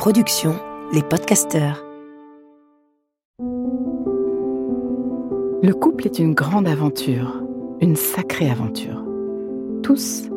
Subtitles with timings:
[0.00, 0.56] production
[0.94, 1.84] Les Podcasteurs.
[5.62, 7.42] Le couple est une grande aventure,
[7.82, 9.04] une sacrée aventure.
[9.82, 10.30] Tous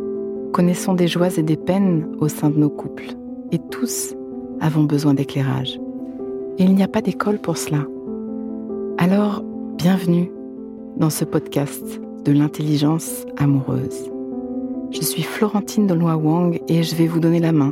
[0.51, 3.15] connaissons des joies et des peines au sein de nos couples,
[3.53, 4.13] et tous
[4.59, 5.79] avons besoin d'éclairage.
[6.57, 7.85] Et il n'y a pas d'école pour cela.
[8.97, 9.43] Alors,
[9.77, 10.29] bienvenue
[10.97, 14.11] dans ce podcast de l'intelligence amoureuse.
[14.91, 17.71] Je suis Florentine Dolnois Wang et je vais vous donner la main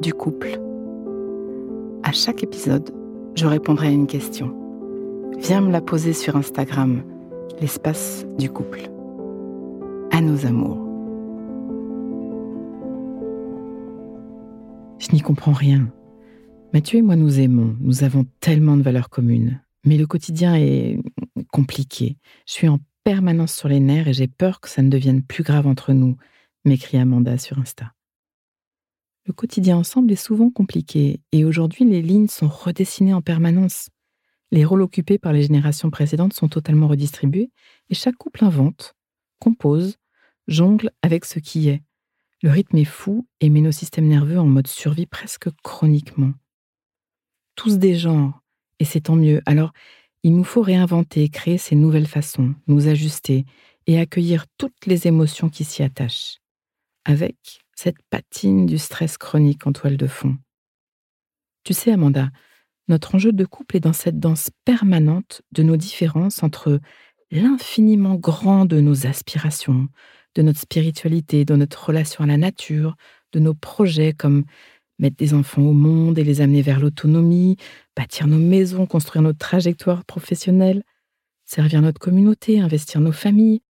[0.00, 0.58] du couple.
[2.02, 2.90] À chaque épisode,
[3.34, 4.54] je répondrai à une question.
[5.38, 7.02] Viens me la poser sur Instagram,
[7.60, 8.90] l'espace du couple.
[10.10, 10.86] À nos amours.
[14.98, 15.88] Je n'y comprends rien.
[16.72, 19.60] Mathieu et moi nous aimons, nous avons tellement de valeurs communes.
[19.84, 20.98] Mais le quotidien est
[21.52, 22.16] compliqué.
[22.46, 25.42] Je suis en permanence sur les nerfs et j'ai peur que ça ne devienne plus
[25.42, 26.16] grave entre nous,
[26.64, 27.92] m'écrit Amanda sur Insta.
[29.26, 33.90] Le quotidien ensemble est souvent compliqué et aujourd'hui les lignes sont redessinées en permanence.
[34.50, 37.50] Les rôles occupés par les générations précédentes sont totalement redistribués
[37.88, 38.94] et chaque couple invente,
[39.38, 39.96] compose,
[40.48, 41.82] jongle avec ce qui est.
[42.42, 46.32] Le rythme est fou et met nos systèmes nerveux en mode survie presque chroniquement.
[47.54, 48.40] Tous des genres,
[48.78, 49.42] et c'est tant mieux.
[49.44, 49.72] Alors,
[50.22, 53.44] il nous faut réinventer, créer ces nouvelles façons, nous ajuster
[53.86, 56.40] et accueillir toutes les émotions qui s'y attachent.
[57.04, 60.36] Avec cette patine du stress chronique en toile de fond.
[61.64, 62.30] Tu sais, Amanda,
[62.88, 66.80] notre enjeu de couple est dans cette danse permanente de nos différences entre
[67.30, 69.88] l'infiniment grand de nos aspirations,
[70.34, 72.96] de notre spiritualité, de notre relation à la nature,
[73.32, 74.44] de nos projets comme
[74.98, 77.56] mettre des enfants au monde et les amener vers l'autonomie,
[77.96, 80.82] bâtir nos maisons, construire notre trajectoire professionnelle,
[81.44, 83.62] servir notre communauté, investir nos familles,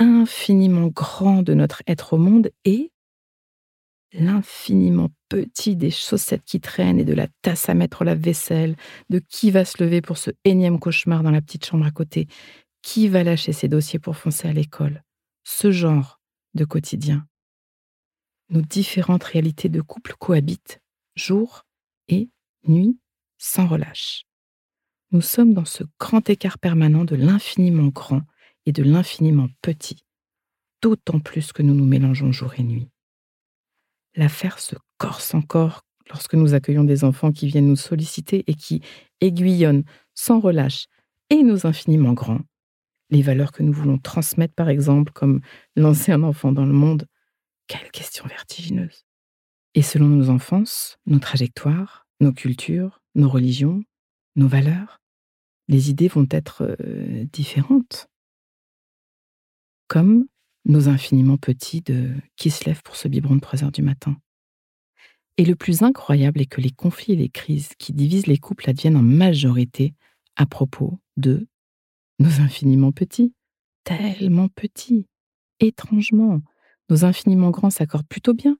[0.00, 2.90] infiniment grand de notre être au monde et
[4.12, 8.74] l'infiniment petit des chaussettes qui traînent et de la tasse à mettre la vaisselle,
[9.08, 12.26] de qui va se lever pour ce énième cauchemar dans la petite chambre à côté,
[12.82, 15.04] qui va lâcher ses dossiers pour foncer à l'école.
[15.44, 16.20] Ce genre
[16.54, 17.26] de quotidien.
[18.48, 20.80] Nos différentes réalités de couple cohabitent,
[21.14, 21.66] jour
[22.08, 22.30] et
[22.66, 22.98] nuit,
[23.38, 24.24] sans relâche.
[25.12, 28.22] Nous sommes dans ce grand écart permanent de l'infiniment grand
[28.66, 30.04] et de l'infiniment petit,
[30.82, 32.88] d'autant plus que nous nous mélangeons jour et nuit
[34.14, 38.82] l'affaire se corse encore lorsque nous accueillons des enfants qui viennent nous solliciter et qui
[39.20, 39.84] aiguillonnent
[40.14, 40.86] sans relâche
[41.30, 42.40] et nos infiniment grands.
[43.10, 45.40] Les valeurs que nous voulons transmettre, par exemple, comme
[45.76, 47.06] lancer un enfant dans le monde.
[47.66, 49.04] Quelle question vertigineuse.
[49.74, 53.82] Et selon nos enfances, nos trajectoires, nos cultures, nos religions,
[54.36, 55.00] nos valeurs,
[55.68, 58.08] les idées vont être euh, différentes.
[59.90, 60.26] Comme
[60.66, 64.16] nos infiniment petits de qui se lève pour ce biberon de 3 heures du matin.
[65.36, 68.70] Et le plus incroyable est que les conflits et les crises qui divisent les couples
[68.70, 69.94] adviennent en majorité
[70.36, 71.48] à propos de
[72.20, 73.34] nos infiniment petits,
[73.82, 75.08] tellement petits,
[75.58, 76.40] étrangement,
[76.88, 78.56] nos infiniment grands s'accordent plutôt bien.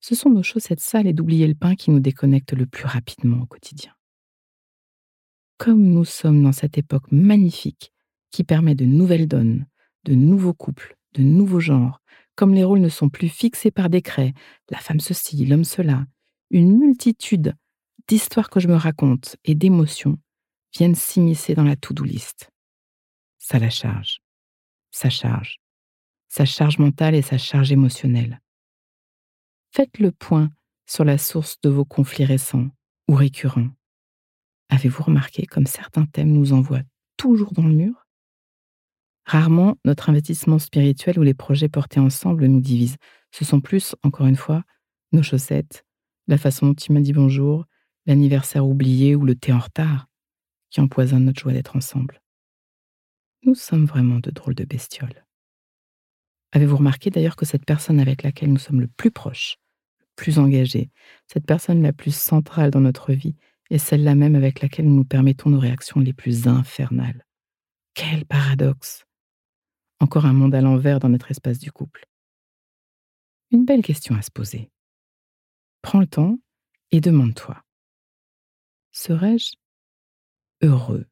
[0.00, 3.40] Ce sont nos chaussettes sales et d'oublier le pain qui nous déconnectent le plus rapidement
[3.40, 3.94] au quotidien.
[5.56, 7.90] Comme nous sommes dans cette époque magnifique
[8.30, 9.66] qui permet de nouvelles donnes,
[10.04, 12.00] de nouveaux couples, de nouveaux genres,
[12.34, 14.32] comme les rôles ne sont plus fixés par décret,
[14.70, 16.06] la femme ceci, l'homme cela,
[16.50, 17.54] une multitude
[18.06, 20.18] d'histoires que je me raconte et d'émotions
[20.74, 22.50] viennent s'immiscer dans la to-do list.
[23.38, 24.20] Ça la charge,
[24.90, 25.58] ça charge,
[26.28, 28.40] sa charge mentale et sa charge émotionnelle.
[29.72, 30.50] Faites le point
[30.86, 32.68] sur la source de vos conflits récents
[33.08, 33.68] ou récurrents.
[34.70, 36.82] Avez-vous remarqué comme certains thèmes nous envoient
[37.16, 38.07] toujours dans le mur?
[39.28, 42.96] Rarement, notre investissement spirituel ou les projets portés ensemble nous divisent.
[43.30, 44.64] Ce sont plus, encore une fois,
[45.12, 45.84] nos chaussettes,
[46.28, 47.66] la façon dont tu m'as dit bonjour,
[48.06, 50.06] l'anniversaire oublié ou le thé en retard
[50.70, 52.22] qui empoisonnent notre joie d'être ensemble.
[53.42, 55.26] Nous sommes vraiment de drôles de bestioles.
[56.52, 59.58] Avez-vous remarqué d'ailleurs que cette personne avec laquelle nous sommes le plus proches,
[60.00, 60.88] le plus engagés,
[61.26, 63.36] cette personne la plus centrale dans notre vie,
[63.68, 67.26] est celle-là même avec laquelle nous nous permettons nos réactions les plus infernales?
[67.92, 69.04] Quel paradoxe
[70.00, 72.06] encore un monde à l'envers dans notre espace du couple.
[73.50, 74.70] Une belle question à se poser.
[75.82, 76.38] Prends le temps
[76.90, 77.62] et demande-toi.
[78.92, 79.54] Serais-je
[80.62, 81.06] heureux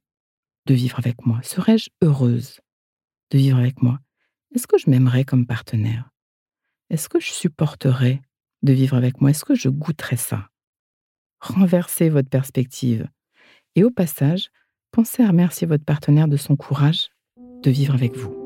[0.67, 1.41] de vivre avec moi?
[1.43, 2.61] Serais-je heureuse
[3.31, 3.99] de vivre avec moi?
[4.55, 6.11] Est-ce que je m'aimerais comme partenaire?
[6.91, 8.23] Est-ce que je supporterais
[8.62, 9.31] de vivre avec moi?
[9.31, 10.49] Est-ce que je goûterais ça?
[11.41, 13.09] Renversez votre perspective.
[13.75, 14.50] Et au passage,
[14.91, 18.45] pensez à remercier votre partenaire de son courage de vivre avec vous.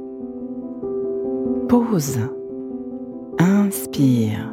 [1.70, 2.18] Pause.
[3.38, 4.52] Inspire.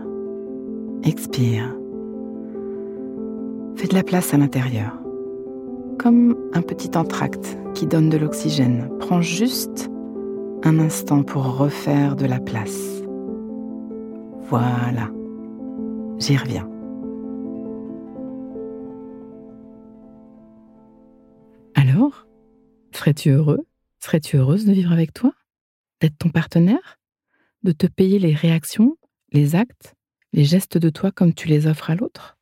[1.04, 1.76] Expire.
[3.76, 5.02] Fais de la place à l'intérieur.
[5.98, 8.92] Comme un petit entracte qui donne de l'oxygène.
[9.00, 9.90] Prends juste
[10.64, 13.02] un instant pour refaire de la place.
[14.42, 15.10] Voilà.
[16.20, 16.70] J'y reviens.
[21.74, 22.28] Alors,
[22.92, 23.66] serais-tu heureux
[24.02, 25.32] Serais-tu heureuse de vivre avec toi?
[26.00, 27.00] D'être ton partenaire?
[27.64, 28.98] De te payer les réactions,
[29.32, 29.96] les actes,
[30.34, 32.38] les gestes de toi comme tu les offres à l'autre?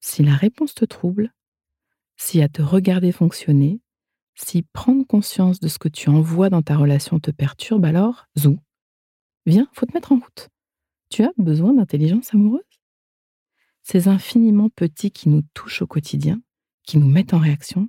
[0.00, 1.32] Si la réponse te trouble,
[2.16, 3.80] si à te regarder fonctionner,
[4.34, 8.58] si prendre conscience de ce que tu envoies dans ta relation te perturbe, alors, zou,
[9.46, 10.48] viens, faut te mettre en route.
[11.10, 12.62] Tu as besoin d'intelligence amoureuse?
[13.82, 16.40] Ces infiniment petits qui nous touchent au quotidien,
[16.84, 17.88] qui nous mettent en réaction,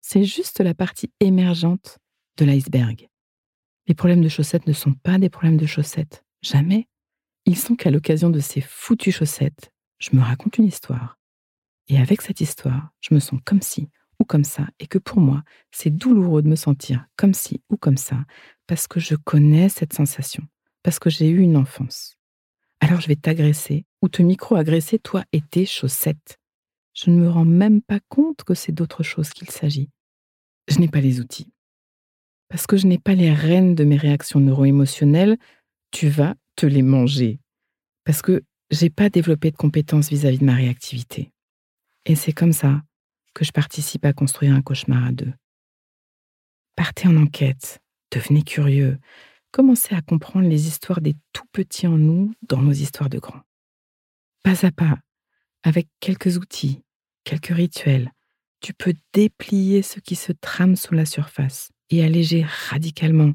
[0.00, 1.98] c'est juste la partie émergente
[2.38, 3.08] de l'iceberg.
[3.86, 6.24] Les problèmes de chaussettes ne sont pas des problèmes de chaussettes.
[6.42, 6.88] Jamais.
[7.46, 11.18] Ils sont qu'à l'occasion de ces foutues chaussettes, je me raconte une histoire.
[11.88, 13.88] Et avec cette histoire, je me sens comme ci
[14.20, 15.42] ou comme ça, et que pour moi,
[15.72, 18.24] c'est douloureux de me sentir comme ci ou comme ça,
[18.68, 20.46] parce que je connais cette sensation,
[20.84, 22.16] parce que j'ai eu une enfance.
[22.80, 26.38] Alors je vais t'agresser ou te micro-agresser, toi et tes chaussettes.
[26.94, 29.90] Je ne me rends même pas compte que c'est d'autre chose qu'il s'agit.
[30.68, 31.52] Je n'ai pas les outils.
[32.52, 35.38] Parce que je n'ai pas les rênes de mes réactions neuro-émotionnelles,
[35.90, 37.40] tu vas te les manger.
[38.04, 41.32] Parce que j'ai pas développé de compétences vis-à-vis de ma réactivité.
[42.04, 42.82] Et c'est comme ça
[43.32, 45.32] que je participe à construire un cauchemar à deux.
[46.76, 48.98] Partez en enquête, devenez curieux,
[49.50, 53.40] commencez à comprendre les histoires des tout petits en nous dans nos histoires de grands.
[54.42, 54.98] Pas à pas,
[55.62, 56.82] avec quelques outils,
[57.24, 58.12] quelques rituels,
[58.60, 63.34] tu peux déplier ce qui se trame sous la surface et alléger radicalement,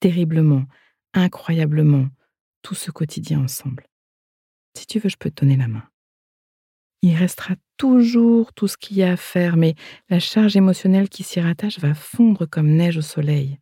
[0.00, 0.64] terriblement,
[1.14, 2.08] incroyablement
[2.62, 3.86] tout ce quotidien ensemble.
[4.74, 5.88] Si tu veux, je peux te donner la main.
[7.02, 9.74] Il restera toujours tout ce qu'il y a à faire, mais
[10.08, 13.58] la charge émotionnelle qui s'y rattache va fondre comme neige au soleil.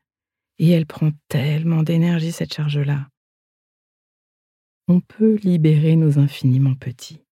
[0.59, 3.09] Et elle prend tellement d'énergie, cette charge-là.
[4.89, 7.25] On peut libérer nos infiniment petits.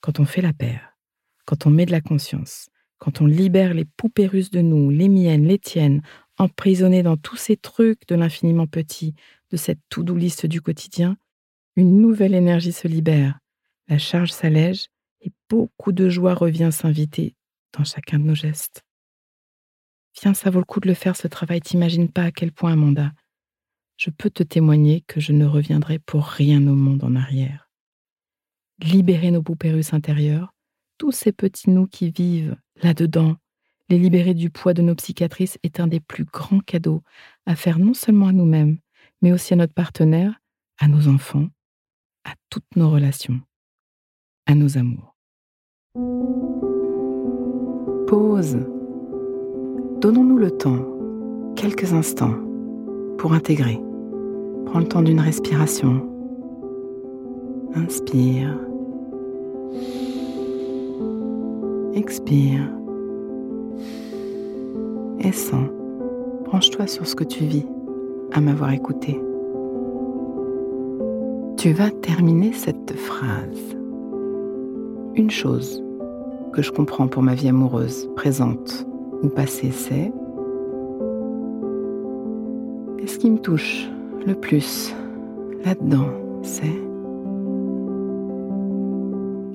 [0.00, 0.96] Quand on fait la paire,
[1.44, 2.68] quand on met de la conscience,
[2.98, 6.02] quand on libère les poupées russes de nous, les miennes, les tiennes,
[6.36, 9.14] emprisonnées dans tous ces trucs de l'infiniment petit,
[9.50, 11.16] de cette to-do du quotidien,
[11.76, 13.38] une nouvelle énergie se libère,
[13.88, 14.88] la charge s'allège
[15.20, 17.34] et beaucoup de joie revient s'inviter
[17.76, 18.84] dans chacun de nos gestes.
[20.20, 22.72] Viens, ça vaut le coup de le faire ce travail, t'imagines pas à quel point,
[22.72, 23.12] Amanda.
[23.96, 27.70] Je peux te témoigner que je ne reviendrai pour rien au monde en arrière.
[28.80, 30.54] Libérer nos poupées russes intérieures,
[30.98, 33.36] tous ces petits nous qui vivent là-dedans,
[33.88, 37.02] les libérer du poids de nos psychiatrices est un des plus grands cadeaux
[37.46, 38.78] à faire non seulement à nous-mêmes,
[39.22, 40.40] mais aussi à notre partenaire,
[40.78, 41.48] à nos enfants,
[42.24, 43.40] à toutes nos relations,
[44.46, 45.16] à nos amours.
[48.06, 48.58] Pause.
[50.00, 52.36] Donnons-nous le temps, quelques instants,
[53.18, 53.80] pour intégrer.
[54.66, 56.04] Prends le temps d'une respiration.
[57.74, 58.58] Inspire.
[61.98, 62.60] Expire.
[65.18, 65.68] Et sens.
[66.44, 67.66] Branche-toi sur ce que tu vis
[68.30, 69.20] à m'avoir écouté.
[71.56, 73.76] Tu vas terminer cette phrase.
[75.16, 75.82] Une chose
[76.52, 78.86] que je comprends pour ma vie amoureuse, présente
[79.24, 80.12] ou passée, c'est
[83.00, 83.90] et ce qui me touche
[84.24, 84.94] le plus
[85.64, 86.06] là-dedans,
[86.42, 86.80] c'est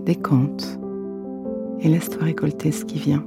[0.04, 0.78] décompte
[1.84, 3.24] et laisse-toi récolter ce qui vient.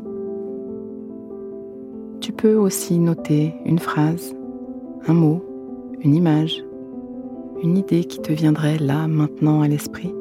[2.20, 4.34] Tu peux aussi noter une phrase,
[5.06, 5.44] un mot,
[6.00, 6.64] une image,
[7.62, 10.12] une idée qui te viendrait là, maintenant à l'esprit,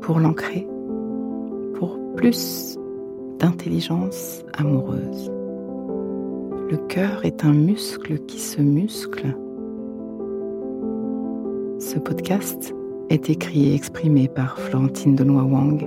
[0.00, 0.66] pour l'ancrer,
[1.74, 2.78] pour plus
[3.38, 5.30] d'intelligence amoureuse.
[6.70, 9.36] Le cœur est un muscle qui se muscle.
[11.78, 12.74] Ce podcast
[13.10, 15.86] est écrit et exprimé par Florentine Denois Wang